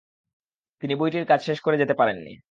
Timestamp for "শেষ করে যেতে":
1.43-1.93